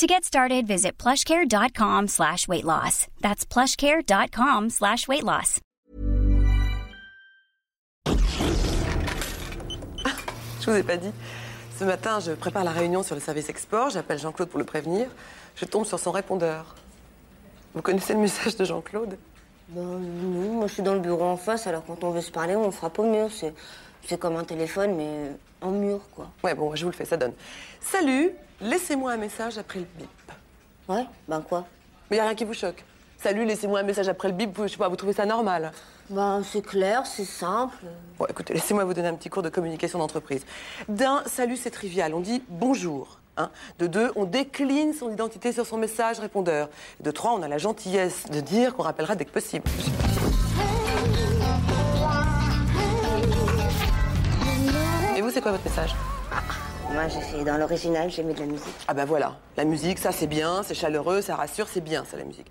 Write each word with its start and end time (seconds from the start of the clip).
To 0.00 0.06
get 0.06 0.24
started, 0.24 0.66
visit 0.66 0.92
plushcare.com 0.96 2.08
slash 2.08 2.48
weight 2.48 2.64
loss. 2.64 3.06
That's 3.20 3.44
plushcare.com 3.44 4.70
slash 4.70 5.06
weight 5.06 5.22
loss. 5.22 5.60
Je 10.58 10.70
vous 10.70 10.76
ai 10.78 10.82
pas 10.82 10.96
dit. 10.96 11.12
Ce 11.78 11.84
matin, 11.84 12.18
je 12.18 12.32
prépare 12.32 12.64
la 12.64 12.70
réunion 12.70 13.02
sur 13.02 13.14
le 13.14 13.20
service 13.20 13.50
export. 13.50 13.90
J'appelle 13.90 14.18
Jean-Claude 14.18 14.48
pour 14.48 14.58
le 14.58 14.64
prévenir. 14.64 15.06
Je 15.54 15.66
tombe 15.66 15.84
sur 15.84 15.98
son 15.98 16.12
répondeur. 16.12 16.74
Vous 17.74 17.82
connaissez 17.82 18.14
le 18.14 18.20
message 18.20 18.56
de 18.56 18.64
Jean-Claude? 18.64 19.18
Ben 19.68 19.82
non, 19.82 20.54
moi 20.54 20.66
je 20.66 20.72
suis 20.72 20.82
dans 20.82 20.94
le 20.94 21.00
bureau 21.00 21.24
en 21.24 21.36
face, 21.36 21.66
alors 21.66 21.84
quand 21.84 22.02
on 22.04 22.10
veut 22.10 22.22
se 22.22 22.30
parler, 22.30 22.56
on 22.56 22.70
frappe 22.70 22.98
au 23.00 23.04
mur. 23.04 23.28
C'est, 23.30 23.52
c'est 24.06 24.18
comme 24.18 24.36
un 24.36 24.44
téléphone, 24.44 24.94
mais 24.96 25.32
en 25.60 25.72
mur, 25.72 26.00
quoi. 26.14 26.30
Ouais, 26.42 26.54
bon, 26.54 26.74
je 26.74 26.84
vous 26.84 26.90
le 26.90 26.96
fais, 26.96 27.04
ça 27.04 27.18
donne. 27.18 27.34
Salut, 27.82 28.30
laissez-moi 28.60 29.12
un 29.12 29.16
message 29.16 29.58
après 29.58 29.80
le 29.80 29.86
bip. 29.96 30.08
Ouais, 30.88 31.06
ben 31.28 31.40
quoi? 31.40 31.66
Mais 32.10 32.16
y 32.16 32.20
a 32.20 32.24
rien 32.24 32.34
qui 32.34 32.44
vous 32.44 32.54
choque. 32.54 32.84
Salut, 33.18 33.44
laissez-moi 33.44 33.80
un 33.80 33.82
message 33.82 34.08
après 34.08 34.28
le 34.28 34.34
bip. 34.34 34.56
Vous, 34.56 34.64
je 34.66 34.72
sais 34.72 34.76
pas, 34.78 34.88
vous 34.88 34.96
trouvez 34.96 35.12
ça 35.12 35.26
normal? 35.26 35.72
Ben 36.08 36.42
c'est 36.42 36.62
clair, 36.62 37.06
c'est 37.06 37.24
simple. 37.24 37.76
Bon, 38.18 38.26
écoutez, 38.26 38.52
laissez-moi 38.54 38.84
vous 38.84 38.94
donner 38.94 39.08
un 39.08 39.14
petit 39.14 39.28
cours 39.30 39.42
de 39.42 39.48
communication 39.48 39.98
d'entreprise. 39.98 40.44
D'un, 40.88 41.22
salut, 41.26 41.56
c'est 41.56 41.70
trivial. 41.70 42.14
On 42.14 42.20
dit 42.20 42.42
bonjour. 42.48 43.18
hein. 43.36 43.50
De 43.78 43.86
deux, 43.86 44.10
on 44.16 44.24
décline 44.24 44.92
son 44.92 45.10
identité 45.12 45.52
sur 45.52 45.66
son 45.66 45.76
message 45.76 46.18
répondeur. 46.18 46.68
Et 46.98 47.04
de 47.04 47.10
trois, 47.12 47.32
on 47.32 47.42
a 47.42 47.48
la 47.48 47.58
gentillesse 47.58 48.26
de 48.30 48.40
dire 48.40 48.74
qu'on 48.74 48.82
rappellera 48.82 49.14
dès 49.14 49.24
que 49.24 49.30
possible. 49.30 49.70
Et 55.16 55.20
vous, 55.22 55.30
c'est 55.30 55.40
quoi 55.42 55.52
votre 55.52 55.64
message? 55.64 55.94
Moi 56.92 57.08
j'ai 57.08 57.20
fait 57.20 57.44
dans 57.44 57.56
l'original, 57.56 58.10
j'ai 58.10 58.22
mis 58.22 58.34
de 58.34 58.40
la 58.40 58.46
musique. 58.46 58.74
Ah 58.88 58.94
bah 58.94 59.04
voilà, 59.04 59.36
la 59.56 59.64
musique, 59.64 59.98
ça 59.98 60.12
c'est 60.12 60.26
bien, 60.26 60.62
c'est 60.62 60.74
chaleureux, 60.74 61.20
ça 61.22 61.36
rassure, 61.36 61.68
c'est 61.68 61.80
bien, 61.80 62.04
ça 62.04 62.16
la 62.16 62.24
musique. 62.24 62.50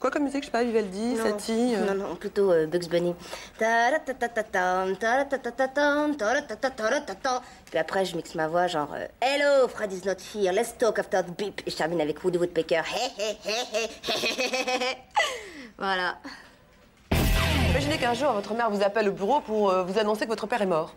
Quoi 0.00 0.10
comme 0.10 0.22
musique, 0.22 0.42
je 0.42 0.46
sais 0.46 0.52
pas, 0.52 0.62
Vivaldi, 0.62 1.16
Satie 1.16 1.74
euh, 1.74 1.92
Non, 1.92 2.08
non, 2.08 2.14
plutôt 2.14 2.52
euh, 2.52 2.66
Bugs 2.68 2.88
Bunny. 2.88 3.16
Puis 7.66 7.78
après, 7.78 8.04
je 8.04 8.16
mixe 8.16 8.36
ma 8.36 8.46
voix 8.46 8.68
genre 8.68 8.94
euh, 8.94 9.06
Hello, 9.20 9.66
Fred 9.66 9.92
is 9.92 10.02
not 10.06 10.18
here, 10.32 10.52
let's 10.52 10.78
talk 10.78 11.00
after 11.00 11.22
the 11.24 11.36
beep. 11.36 11.62
Et 11.66 11.70
je 11.70 11.76
termine 11.76 12.00
avec 12.00 12.22
Woody 12.22 12.38
Woodpecker. 12.38 12.82
Voilà. 15.78 16.18
Imaginez 17.70 17.98
qu'un 17.98 18.14
jour, 18.14 18.32
votre 18.32 18.54
mère 18.54 18.70
vous 18.70 18.82
appelle 18.82 19.08
au 19.08 19.12
bureau 19.12 19.40
pour 19.40 19.70
euh, 19.70 19.82
vous 19.82 19.98
annoncer 19.98 20.24
que 20.24 20.30
votre 20.30 20.46
père 20.46 20.62
est 20.62 20.66
mort. 20.66 20.94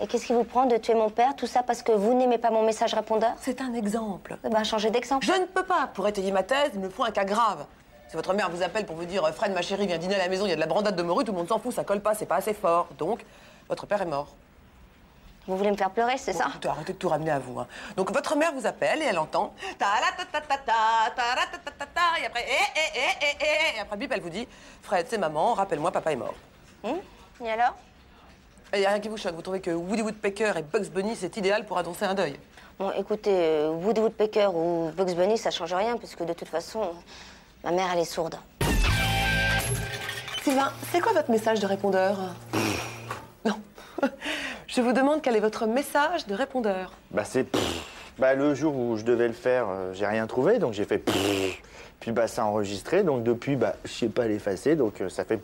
Et 0.00 0.06
qu'est-ce 0.06 0.26
qui 0.26 0.32
vous 0.32 0.44
prend 0.44 0.66
de 0.66 0.76
tuer 0.76 0.94
mon 0.94 1.08
père 1.08 1.36
Tout 1.36 1.46
ça 1.46 1.62
parce 1.62 1.82
que 1.82 1.92
vous 1.92 2.14
n'aimez 2.14 2.38
pas 2.38 2.50
mon 2.50 2.62
message 2.64 2.94
répondeur? 2.94 3.32
C'est 3.40 3.60
un 3.60 3.72
exemple. 3.74 4.36
Eh 4.44 4.48
ben, 4.48 4.64
changez 4.64 4.90
d'exemple. 4.90 5.24
Je 5.24 5.32
ne 5.32 5.44
peux 5.46 5.62
pas. 5.64 5.88
Pour 5.94 6.08
étayer 6.08 6.32
ma 6.32 6.42
thèse, 6.42 6.70
il 6.74 6.80
me 6.80 6.88
faut 6.88 7.04
un 7.04 7.12
cas 7.12 7.24
grave. 7.24 7.64
Si 8.08 8.16
votre 8.16 8.34
mère 8.34 8.50
vous 8.50 8.62
appelle 8.62 8.86
pour 8.86 8.96
vous 8.96 9.04
dire 9.04 9.26
Fred, 9.34 9.52
ma 9.54 9.62
chérie, 9.62 9.86
viens 9.86 9.98
dîner 9.98 10.16
à 10.16 10.18
la 10.18 10.28
maison, 10.28 10.46
il 10.46 10.50
y 10.50 10.52
a 10.52 10.56
de 10.56 10.60
la 10.60 10.66
brandade 10.66 10.96
de 10.96 11.02
morue, 11.02 11.24
tout 11.24 11.32
le 11.32 11.38
monde 11.38 11.48
s'en 11.48 11.58
fout, 11.58 11.72
ça 11.72 11.84
colle 11.84 12.00
pas, 12.00 12.14
c'est 12.14 12.26
pas 12.26 12.36
assez 12.36 12.54
fort. 12.54 12.88
Donc, 12.98 13.24
votre 13.68 13.86
père 13.86 14.02
est 14.02 14.06
mort. 14.06 14.28
Vous 15.46 15.56
voulez 15.56 15.70
me 15.70 15.76
faire 15.76 15.90
pleurer, 15.90 16.16
c'est 16.16 16.32
ça? 16.32 16.46
Écoutez, 16.48 16.68
arrêtez 16.68 16.92
de 16.94 16.98
tout 16.98 17.08
ramener 17.08 17.30
à 17.30 17.38
vous. 17.38 17.60
hein. 17.60 17.66
Donc, 17.96 18.10
votre 18.12 18.34
mère 18.36 18.52
vous 18.52 18.66
appelle 18.66 19.00
et 19.02 19.04
elle 19.06 19.18
entend 19.18 19.54
ta-la-ta-ta-ta-ta, 19.78 20.72
ta-ra-ta-ta-ta-ta, 21.14 22.20
et 22.22 22.26
après, 22.26 22.44
eh, 22.48 22.80
eh, 22.80 22.98
eh, 22.98 23.00
eh, 23.22 23.44
eh, 23.44 23.76
et 23.76 23.80
après, 23.80 23.96
bip, 23.96 24.10
elle 24.12 24.22
vous 24.22 24.30
dit 24.30 24.48
Fred, 24.82 25.06
c'est 25.08 25.18
maman, 25.18 25.52
rappelle-moi, 25.54 25.92
papa 25.92 26.12
est 26.12 26.16
mort. 26.16 26.34
Hum? 26.82 26.96
Et 27.44 27.50
alors? 27.50 27.74
Il 28.72 28.80
n'y 28.80 28.86
a 28.86 28.90
rien 28.90 29.00
qui 29.00 29.08
vous 29.08 29.16
choque. 29.16 29.34
Vous 29.34 29.42
trouvez 29.42 29.60
que 29.60 29.70
Woody 29.70 30.02
Woodpecker 30.02 30.52
et 30.56 30.62
Bugs 30.62 30.88
Bunny, 30.92 31.14
c'est 31.16 31.36
idéal 31.36 31.66
pour 31.66 31.78
annoncer 31.78 32.04
un 32.04 32.14
deuil? 32.14 32.34
Bon, 32.78 32.90
écoutez, 32.96 33.30
euh, 33.32 33.70
Woody 33.70 34.00
Woodpecker 34.00 34.48
ou 34.54 34.90
Bugs 34.96 35.14
Bunny, 35.14 35.38
ça 35.38 35.50
change 35.50 35.72
rien, 35.74 35.96
puisque 35.96 36.24
de 36.24 36.32
toute 36.32 36.48
façon, 36.48 36.80
ma 37.62 37.70
mère, 37.70 37.88
elle 37.92 38.00
est 38.00 38.04
sourde. 38.04 38.36
Sylvain, 40.42 40.72
c'est 40.92 41.00
quoi 41.00 41.12
votre 41.12 41.30
message 41.30 41.60
de 41.60 41.66
répondeur? 41.66 42.18
Non. 43.44 43.54
Je 44.66 44.80
vous 44.80 44.92
demande 44.92 45.22
quel 45.22 45.36
est 45.36 45.40
votre 45.40 45.66
message 45.66 46.26
de 46.26 46.34
répondeur. 46.34 46.92
Bah 47.12 47.24
c'est 47.24 47.46
bah 48.18 48.34
le 48.34 48.54
jour 48.54 48.76
où 48.76 48.96
je 48.96 49.04
devais 49.04 49.26
le 49.28 49.34
faire, 49.34 49.66
euh, 49.68 49.92
j'ai 49.92 50.06
rien 50.06 50.26
trouvé, 50.26 50.58
donc 50.58 50.72
j'ai 50.72 50.84
fait 50.84 51.02
puis 52.00 52.12
bah 52.12 52.26
ça 52.26 52.42
a 52.42 52.44
enregistré, 52.46 53.02
donc 53.02 53.22
depuis 53.22 53.56
bah 53.56 53.76
je 53.84 53.90
sais 53.90 54.08
pas 54.08 54.26
l'effacer, 54.26 54.76
donc 54.76 55.00
euh, 55.00 55.08
ça 55.08 55.24
fait 55.24 55.40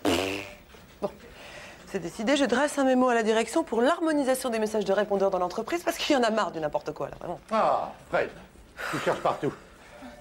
C'est 1.90 1.98
décidé, 1.98 2.36
je 2.36 2.44
dresse 2.44 2.78
un 2.78 2.84
mémo 2.84 3.08
à 3.08 3.14
la 3.14 3.24
direction 3.24 3.64
pour 3.64 3.80
l'harmonisation 3.82 4.48
des 4.48 4.60
messages 4.60 4.84
de 4.84 4.92
répondeurs 4.92 5.30
dans 5.30 5.40
l'entreprise 5.40 5.82
parce 5.82 5.96
qu'il 5.96 6.14
y 6.14 6.18
en 6.18 6.22
a 6.22 6.30
marre 6.30 6.52
du 6.52 6.60
n'importe 6.60 6.92
quoi 6.92 7.08
là, 7.08 7.16
vraiment. 7.18 7.40
Ah, 7.50 7.90
Fred, 8.10 8.28
tu 8.92 8.98
cherches 8.98 9.18
partout. 9.18 9.52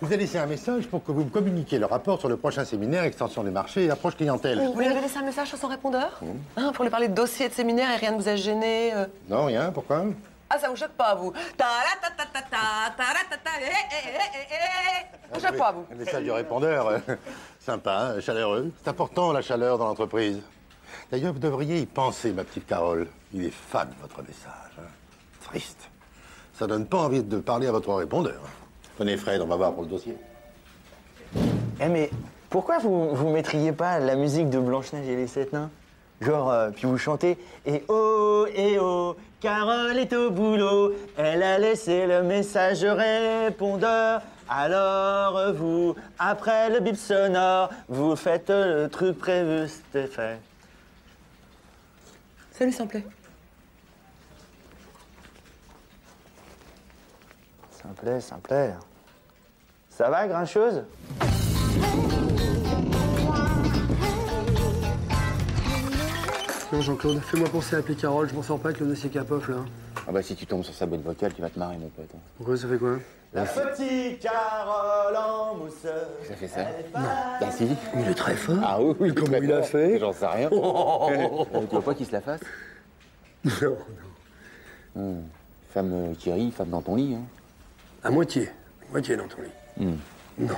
Vous 0.01 0.07
avez 0.07 0.17
laissé 0.17 0.39
un 0.39 0.47
message 0.47 0.87
pour 0.87 1.03
que 1.03 1.11
vous 1.11 1.25
me 1.25 1.29
communiquiez 1.29 1.77
le 1.77 1.85
rapport 1.85 2.19
sur 2.19 2.27
le 2.29 2.37
prochain 2.37 2.65
séminaire 2.65 3.03
Extension 3.03 3.43
des 3.43 3.51
marchés 3.51 3.85
et 3.85 3.91
approche 3.91 4.15
clientèle. 4.15 4.59
Vous 4.73 4.79
lui 4.79 4.87
avez 4.87 5.01
laissé 5.01 5.19
un 5.19 5.23
message 5.23 5.49
sur 5.49 5.57
son 5.59 5.67
répondeur 5.67 6.19
Hein, 6.57 6.71
Pour 6.73 6.85
lui 6.85 6.89
parler 6.89 7.07
de 7.07 7.13
dossiers 7.13 7.45
et 7.45 7.49
de 7.49 7.53
séminaires 7.53 7.91
et 7.91 7.97
rien 7.97 8.13
ne 8.13 8.17
vous 8.17 8.29
a 8.29 8.35
gêné 8.35 8.91
euh 8.95 9.05
Non, 9.27 9.45
rien, 9.45 9.71
pourquoi? 9.71 10.05
Ah, 10.49 10.57
ça 10.57 10.69
vous 10.69 10.75
choque 10.75 10.91
pas, 10.91 11.13
vous? 11.13 11.31
Ta-ra-ta-ta-ta-ta, 11.57 12.95
ta-ra-ta-ta, 12.97 13.51
eh, 13.61 13.65
eh, 13.65 13.95
eh, 14.05 14.19
eh, 14.33 14.55
eh. 14.55 15.33
Vous 15.33 15.39
choque 15.39 15.57
pas, 15.57 15.71
vous? 15.73 15.85
Le 15.91 15.97
message 15.97 16.23
du 16.23 16.31
répondeur, 16.31 16.87
euh, 16.87 16.97
sympa, 17.59 18.13
hein, 18.15 18.19
chaleureux. 18.21 18.71
C'est 18.81 18.89
important 18.89 19.31
la 19.31 19.43
chaleur 19.43 19.77
dans 19.77 19.85
l'entreprise. 19.85 20.41
D'ailleurs, 21.11 21.33
vous 21.33 21.39
devriez 21.39 21.79
y 21.79 21.85
penser, 21.85 22.31
ma 22.31 22.43
petite 22.43 22.67
Carole. 22.67 23.07
Il 23.33 23.43
est 23.45 23.53
fade, 23.53 23.89
votre 24.01 24.21
message. 24.21 24.71
hein. 24.77 24.83
Triste. 25.43 25.89
Ça 26.53 26.67
donne 26.67 26.85
pas 26.85 26.97
envie 26.97 27.23
de 27.23 27.39
parler 27.39 27.67
à 27.67 27.71
votre 27.71 27.93
répondeur. 27.93 28.41
Tenez, 28.97 29.17
Fred, 29.17 29.41
on 29.41 29.47
va 29.47 29.55
voir 29.55 29.73
pour 29.73 29.83
le 29.83 29.89
dossier. 29.89 30.15
Eh 31.81 31.87
mais 31.87 32.09
pourquoi 32.49 32.79
vous 32.79 33.15
vous 33.15 33.29
mettriez 33.29 33.71
pas 33.71 33.99
la 33.99 34.15
musique 34.15 34.49
de 34.49 34.59
Blanche-Neige 34.59 35.07
et 35.07 35.15
les 35.15 35.27
sept 35.27 35.53
nains? 35.53 35.69
Genre, 36.21 36.51
euh, 36.51 36.69
puis 36.71 36.85
vous 36.85 36.97
chantez 36.97 37.37
Et 37.65 37.83
oh, 37.87 38.45
et 38.53 38.77
oh, 38.77 39.15
Carole 39.39 39.97
est 39.97 40.11
au 40.13 40.31
boulot, 40.31 40.91
elle 41.17 41.41
a 41.43 41.57
laissé 41.57 42.05
le 42.05 42.23
message 42.23 42.83
répondeur. 42.83 44.21
Alors 44.49 45.53
vous, 45.53 45.95
après 46.17 46.69
le 46.69 46.81
bip 46.81 46.97
sonore, 46.97 47.69
vous 47.87 48.15
faites 48.17 48.49
le 48.49 48.87
truc 48.89 49.17
prévu, 49.17 49.69
c'était 49.69 50.07
fait. 50.07 50.39
Salut, 52.59 52.73
s'il 52.73 52.85
te 52.87 52.89
plaît. 52.89 53.05
Ça 57.71 57.87
me 57.87 57.93
plaît, 57.93 58.19
ça 58.19 58.35
me 58.35 58.41
plaît. 58.41 58.73
Ça 59.89 60.09
va, 60.09 60.27
grincheuse 60.27 60.83
Non, 66.71 66.81
Jean-Claude, 66.81 67.19
fais-moi 67.21 67.49
penser 67.49 67.75
à 67.75 67.79
appeler 67.79 67.95
Carole, 67.95 68.29
je 68.29 68.35
m'en 68.35 68.43
sors 68.43 68.59
pas 68.59 68.69
avec 68.69 68.79
le 68.81 68.87
dossier 68.87 69.09
Capoff 69.09 69.47
là. 69.49 69.65
Ah 70.07 70.11
bah 70.11 70.21
si 70.21 70.35
tu 70.35 70.45
tombes 70.45 70.63
sur 70.63 70.73
sa 70.73 70.85
boîte 70.85 71.01
vocale, 71.01 71.33
tu 71.33 71.41
vas 71.41 71.49
te 71.49 71.57
marrer 71.57 71.77
mon 71.77 71.89
pote. 71.89 72.09
hein. 72.13 72.19
Pourquoi 72.37 72.57
ça 72.57 72.67
fait 72.67 72.77
quoi? 72.77 72.97
La 73.31 73.43
petite 73.43 74.19
Carole 74.21 75.15
en 75.15 75.55
mousse. 75.55 75.85
Ça 76.27 76.35
fait 76.35 76.47
ça 76.47 76.65
Bah 76.93 77.51
si. 77.51 77.67
Il 77.95 78.07
est 78.09 78.13
très 78.15 78.35
fort. 78.35 78.55
Ah 78.63 78.81
oui, 78.81 78.95
oui. 78.99 79.13
Comment 79.13 79.37
il 79.37 79.51
a 79.53 79.61
fait 79.61 79.99
J'en 79.99 80.11
sais 80.13 80.25
rien. 80.25 80.49
Euh, 80.51 81.27
tu 81.51 81.67
vois 81.75 81.81
pas 81.83 81.93
qu'il 81.93 82.05
se 82.07 82.11
la 82.11 82.21
fasse 82.21 82.41
Non, 83.61 83.77
Hmm. 84.95 85.21
Femme 85.71 85.91
euh, 85.93 86.13
qui 86.17 86.31
rit, 86.33 86.51
femme 86.51 86.69
dans 86.69 86.81
ton 86.81 86.95
lit. 86.95 87.13
Hein. 87.15 87.21
À 88.03 88.09
moitié. 88.09 88.49
Moitié 88.91 89.15
dans 89.15 89.27
ton 89.27 89.37
lit. 89.43 89.85
Hmm. 89.85 89.95
Non. 90.39 90.55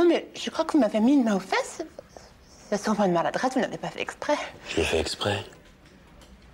Excusez-moi, 0.00 0.04
mais 0.06 0.28
je 0.34 0.50
crois 0.50 0.64
que 0.64 0.72
vous 0.72 0.78
m'avez 0.78 1.00
mis 1.00 1.14
une 1.14 1.24
main 1.24 1.36
aux 1.36 1.40
fesses. 1.40 1.82
Ça 2.70 2.78
sent 2.78 2.90
une 3.04 3.12
maladresse, 3.12 3.52
vous 3.54 3.60
n'avez 3.60 3.76
pas 3.76 3.88
fait 3.88 4.00
exprès. 4.00 4.36
Je 4.68 4.76
l'ai 4.76 4.84
fait 4.84 4.98
exprès. 5.00 5.44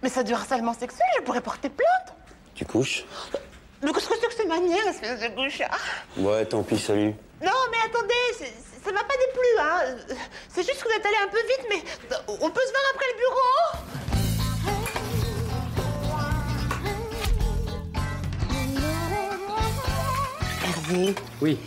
Mais 0.03 0.09
ça 0.09 0.23
du 0.23 0.33
harcèlement 0.33 0.75
sexuel, 0.75 1.07
je 1.19 1.23
pourrais 1.23 1.41
porter 1.41 1.69
plainte. 1.69 2.17
Tu 2.55 2.65
couches? 2.65 3.05
Mais 3.83 3.93
qu'est-ce 3.93 4.09
que 4.09 4.15
c'est 4.21 4.27
que 4.29 4.35
cette 4.35 4.49
manière, 4.49 4.87
espèce 4.89 5.21
de 5.21 5.29
couchard 5.29 5.79
Ouais, 6.17 6.45
tant 6.47 6.63
pis, 6.63 6.79
salut. 6.79 7.15
Non, 7.43 7.53
mais 7.71 7.77
attendez, 7.85 8.53
ça 8.85 8.93
m'a 8.93 9.05
pas 9.05 9.15
déplu, 9.15 9.49
hein. 9.61 10.17
C'est 10.49 10.63
juste 10.63 10.83
que 10.83 10.89
vous 10.89 10.95
êtes 10.95 11.07
allé 11.07 11.17
un 11.23 11.29
peu 11.29 11.39
vite, 11.39 11.67
mais 11.69 11.83
on 12.29 12.51
peut 12.51 12.63
se 12.67 12.71
voir 12.71 12.83
après 12.95 13.07
le 13.13 13.19
bureau 13.19 13.87
Hervé? 20.65 21.15
Oui 21.41 21.59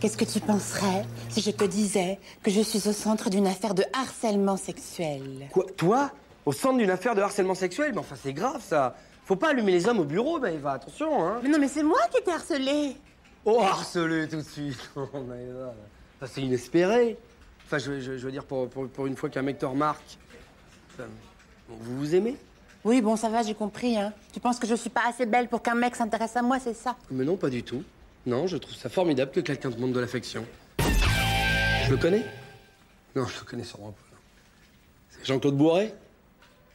qu'est-ce 0.00 0.16
que 0.16 0.24
tu 0.24 0.40
penserais 0.40 1.04
si 1.28 1.40
je 1.40 1.50
te 1.50 1.64
disais 1.64 2.18
que 2.42 2.50
je 2.50 2.60
suis 2.60 2.88
au 2.88 2.92
centre 2.92 3.30
d'une 3.30 3.46
affaire 3.46 3.74
de 3.74 3.84
harcèlement 3.92 4.56
sexuel? 4.56 5.48
Quoi 5.52 5.64
Toi? 5.76 6.10
Au 6.46 6.52
centre 6.52 6.78
d'une 6.78 6.90
affaire 6.90 7.14
de 7.14 7.20
harcèlement 7.20 7.54
sexuel? 7.54 7.90
Mais 7.92 7.98
enfin, 7.98 8.16
c'est 8.22 8.32
grave, 8.32 8.62
ça. 8.66 8.96
Faut 9.24 9.36
pas 9.36 9.50
allumer 9.50 9.72
les 9.72 9.86
hommes 9.86 9.98
au 10.00 10.04
bureau, 10.04 10.38
Maëva, 10.38 10.72
attention, 10.72 11.22
hein. 11.26 11.40
Mais 11.42 11.48
non, 11.50 11.58
mais 11.58 11.68
c'est 11.68 11.82
moi 11.82 11.98
qui 12.14 12.22
t'ai 12.22 12.30
harcelé 12.32 12.96
Oh, 13.44 13.60
harcelé 13.60 14.26
tout 14.28 14.36
de 14.36 14.42
suite. 14.42 14.78
Oh, 14.96 15.06
Maëva. 15.20 15.74
Ça, 16.20 16.26
c'est 16.26 16.40
inespéré. 16.40 17.18
Enfin, 17.66 17.78
je, 17.78 18.00
je- 18.00 18.16
je 18.16 18.24
veux 18.24 18.32
dire, 18.32 18.44
pour, 18.44 18.68
pour- 18.68 18.88
pour 18.88 19.06
une 19.06 19.16
fois 19.16 19.28
qu'un 19.28 19.42
mec 19.42 19.58
te 19.58 19.66
remarque. 19.66 20.16
Enfin, 20.94 21.08
vous 21.68 21.98
vous 21.98 22.14
aimez? 22.14 22.36
Oui, 22.84 23.02
bon, 23.02 23.16
ça 23.16 23.28
va, 23.28 23.42
j'ai 23.42 23.54
compris, 23.54 23.98
hein. 23.98 24.12
Tu 24.32 24.40
penses 24.40 24.58
que 24.58 24.66
je 24.66 24.74
suis 24.74 24.88
pas 24.90 25.02
assez 25.08 25.26
belle 25.26 25.48
pour 25.48 25.60
qu'un 25.60 25.74
mec 25.74 25.94
s'intéresse 25.96 26.36
à 26.36 26.42
moi, 26.42 26.58
c'est 26.58 26.74
ça? 26.74 26.96
Mais 27.10 27.24
non, 27.24 27.36
pas 27.36 27.50
du 27.50 27.62
tout. 27.62 27.82
Non, 28.28 28.46
je 28.46 28.58
trouve 28.58 28.74
ça 28.74 28.90
formidable 28.90 29.30
que 29.30 29.40
quelqu'un 29.40 29.70
te 29.70 29.80
montre 29.80 29.94
de 29.94 30.00
l'affection. 30.00 30.44
Je 30.78 31.90
le 31.90 31.96
connais? 31.96 32.26
Non, 33.16 33.24
je 33.24 33.38
le 33.40 33.44
connais 33.46 33.64
sûrement 33.64 33.92
pas. 33.92 34.16
C'est 35.08 35.24
Jean-Claude 35.26 35.56
Bourret 35.56 35.94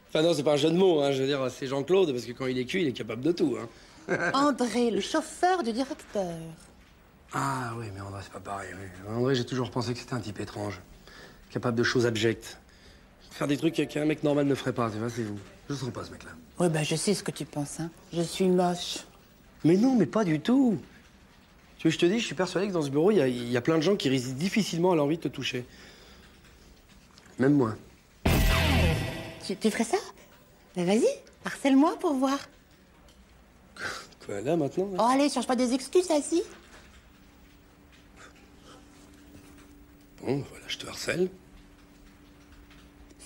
Enfin 0.08 0.22
non, 0.22 0.34
c'est 0.34 0.42
pas 0.42 0.54
un 0.54 0.56
jeu 0.56 0.70
de 0.70 0.76
mots, 0.76 1.00
hein. 1.00 1.12
Je 1.12 1.20
veux 1.22 1.28
dire, 1.28 1.48
c'est 1.52 1.68
Jean-Claude, 1.68 2.10
parce 2.10 2.24
que 2.24 2.32
quand 2.32 2.46
il 2.46 2.58
est 2.58 2.64
cuit, 2.64 2.82
il 2.82 2.88
est 2.88 2.92
capable 2.92 3.22
de 3.22 3.30
tout, 3.30 3.56
hein. 3.56 3.68
André, 4.34 4.90
le 4.90 5.00
chauffeur 5.00 5.62
du 5.62 5.72
directeur. 5.72 6.34
Ah 7.32 7.72
oui, 7.78 7.86
mais 7.94 8.00
André, 8.00 8.20
c'est 8.24 8.32
pas 8.32 8.40
pareil. 8.40 8.70
oui. 8.74 9.12
André, 9.16 9.36
j'ai 9.36 9.46
toujours 9.46 9.70
pensé 9.70 9.92
que 9.92 10.00
c'était 10.00 10.14
un 10.14 10.20
type 10.20 10.40
étrange. 10.40 10.80
Capable 11.50 11.78
de 11.78 11.84
choses 11.84 12.04
abjectes. 12.04 12.58
Faire 13.30 13.46
des 13.46 13.56
trucs 13.56 13.74
qu'un 13.74 14.04
mec 14.06 14.24
normal 14.24 14.46
ne 14.46 14.54
ferait 14.56 14.72
pas, 14.72 14.90
tu 14.90 14.98
vois, 14.98 15.08
c'est 15.08 15.22
vous. 15.22 15.38
Je 15.70 15.74
sens 15.76 15.90
pas 15.90 16.02
ce 16.02 16.10
mec-là. 16.10 16.30
Oui, 16.58 16.68
bah, 16.68 16.82
je 16.82 16.96
sais 16.96 17.14
ce 17.14 17.22
que 17.22 17.30
tu 17.30 17.44
penses, 17.44 17.78
hein. 17.78 17.90
Je 18.12 18.22
suis 18.22 18.48
moche. 18.48 18.98
Mais 19.62 19.76
non, 19.76 19.94
mais 19.94 20.06
pas 20.06 20.24
du 20.24 20.40
tout. 20.40 20.78
Tu 21.84 21.88
veux 21.88 21.92
que 21.96 22.00
je 22.00 22.06
te 22.06 22.10
dise, 22.10 22.22
je 22.22 22.26
suis 22.28 22.34
persuadé 22.34 22.68
que 22.68 22.72
dans 22.72 22.80
ce 22.80 22.88
bureau, 22.88 23.10
il 23.10 23.18
y, 23.18 23.20
a- 23.20 23.28
il 23.28 23.50
y 23.50 23.58
a 23.58 23.60
plein 23.60 23.76
de 23.76 23.82
gens 23.82 23.94
qui 23.94 24.08
résistent 24.08 24.36
difficilement 24.38 24.92
à 24.92 24.96
l'envie 24.96 25.18
de 25.18 25.22
te 25.24 25.28
toucher. 25.28 25.66
Même 27.38 27.52
moi. 27.52 27.74
Tu, 29.46 29.54
tu 29.54 29.70
ferais 29.70 29.84
ça? 29.84 29.98
Bah, 30.74 30.84
vas-y, 30.84 31.04
harcèle-moi 31.44 31.98
pour 32.00 32.14
voir. 32.14 32.38
Quoi, 34.24 34.40
là, 34.40 34.56
maintenant 34.56 34.86
là? 34.92 34.96
Oh, 34.98 35.02
allez, 35.12 35.28
cherche 35.28 35.46
pas 35.46 35.56
des 35.56 35.74
excuses, 35.74 36.10
assis. 36.10 36.42
Bon, 40.22 40.42
voilà, 40.48 40.64
je 40.66 40.78
te 40.78 40.86
harcèle. 40.86 41.28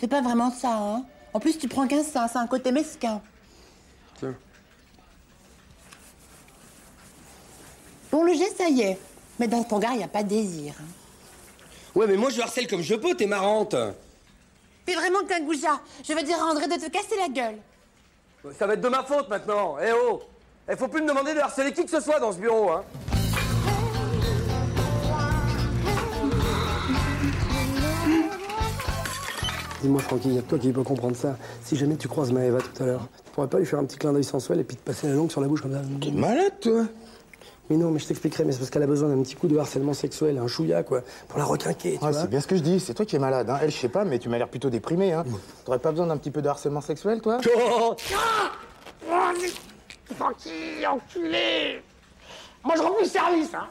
C'est 0.01 0.09
pas 0.09 0.21
vraiment 0.21 0.51
ça, 0.51 0.77
hein. 0.77 1.05
En 1.33 1.39
plus, 1.39 1.57
tu 1.59 1.69
prends 1.69 1.87
qu'un 1.87 2.03
sein, 2.03 2.27
c'est 2.27 2.39
un 2.39 2.49
côté 2.49 2.73
mesquin. 2.73 3.23
Tiens. 4.19 4.35
Bon, 8.11 8.25
le 8.25 8.33
geste, 8.33 8.57
ça 8.59 8.69
y 8.69 8.81
est. 8.83 8.99
Mais 9.39 9.47
dans 9.49 9.63
ton 9.63 9.79
gars, 9.79 9.93
il 9.95 10.03
a 10.03 10.09
pas 10.09 10.23
de 10.23 10.29
désir. 10.29 10.75
hein. 10.81 10.85
Ouais, 11.95 12.07
mais 12.07 12.17
moi, 12.17 12.31
je 12.31 12.41
harcèle 12.41 12.67
comme 12.67 12.83
je 12.83 12.95
peux, 12.95 13.15
t'es 13.15 13.27
marrante. 13.27 13.75
T'es 14.87 14.95
vraiment 14.95 15.25
qu'un 15.29 15.41
goujat. 15.41 15.81
Je 16.07 16.13
vais 16.15 16.23
dire 16.23 16.39
à 16.43 16.47
André 16.47 16.67
de 16.67 16.75
te 16.75 16.89
casser 16.91 17.17
la 17.19 17.29
gueule. 17.29 17.59
Ça 18.59 18.67
va 18.67 18.75
être 18.75 18.81
de 18.81 18.89
ma 18.89 19.03
faute 19.03 19.29
maintenant. 19.29 19.77
Eh 19.85 19.91
oh 19.93 20.23
Il 20.71 20.77
faut 20.77 20.89
plus 20.89 21.03
me 21.03 21.09
demander 21.09 21.35
de 21.35 21.41
harceler 21.41 21.73
qui 21.73 21.85
que 21.85 21.91
ce 21.91 22.01
soit 22.01 22.21
dans 22.21 22.33
ce 22.33 22.39
bureau, 22.39 22.71
hein. 22.71 22.85
Dis-moi, 29.83 30.01
Francky, 30.03 30.31
y 30.31 30.39
a 30.39 30.43
que 30.43 30.49
toi 30.49 30.59
qui 30.59 30.73
peux 30.73 30.83
comprendre 30.83 31.15
ça. 31.17 31.37
Si 31.65 31.77
jamais 31.77 31.97
tu 31.97 32.09
croises 32.09 32.33
Maëva 32.33 32.59
tout 32.61 32.83
à 32.83 32.87
l'heure, 32.87 33.07
tu 33.25 33.31
pourrais 33.33 33.47
pas 33.49 33.59
lui 33.59 33.67
faire 33.67 33.79
un 33.79 33.85
petit 33.85 33.97
clin 33.97 34.13
d'œil 34.13 34.25
sensuel 34.25 34.59
et 34.61 34.65
puis 34.65 34.77
te 34.77 34.83
passer 34.83 35.07
la 35.07 35.15
langue 35.15 35.31
sur 35.31 35.41
la 35.41 35.47
bouche 35.47 35.63
comme 35.63 35.73
ça 35.73 35.81
T'es 36.01 36.11
malade, 36.11 36.53
toi 36.61 36.85
Mais 37.71 37.77
non, 37.77 37.91
mais 37.91 37.99
je 37.99 38.07
t'expliquerai, 38.07 38.45
mais 38.45 38.53
c'est 38.53 38.59
parce 38.59 38.71
qu'elle 38.71 38.83
a 38.83 38.87
besoin 38.87 39.09
d'un 39.11 39.23
petit 39.23 39.35
coup 39.35 39.47
de 39.47 39.57
harcèlement 39.59 39.93
sexuel, 39.93 40.39
un 40.39 40.47
chouïa, 40.47 40.83
quoi, 40.83 41.03
pour 41.29 41.39
la 41.39 41.45
requinquer, 41.45 41.93
tu 41.93 41.99
Ah, 42.03 42.11
vois. 42.11 42.21
c'est 42.23 42.29
bien 42.31 42.41
ce 42.41 42.47
que 42.47 42.57
je 42.57 42.63
dis, 42.63 42.81
c'est 42.81 42.95
toi 42.95 43.05
qui 43.05 43.17
es 43.17 43.19
malade. 43.19 43.51
Hein. 43.51 43.59
Elle, 43.63 43.71
je 43.71 43.77
sais 43.77 43.89
pas, 43.91 44.05
mais 44.05 44.19
tu 44.19 44.29
m'as 44.29 44.39
l'air 44.39 44.49
plutôt 44.49 44.71
déprimé. 44.71 45.13
Hein. 45.13 45.25
T'aurais 45.65 45.79
pas 45.79 45.91
besoin 45.91 46.07
d'un 46.07 46.17
petit 46.17 46.31
peu 46.31 46.41
de 46.41 46.49
harcèlement 46.49 46.81
sexuel, 46.81 47.21
toi? 47.21 47.39
Oh 47.71 47.95
Francky, 50.17 50.87
enculé 50.91 51.83
Moi, 52.65 52.75
je 52.77 52.83
rends 52.83 52.93
plus 52.93 53.07
service, 53.11 53.51
hein 53.55 53.69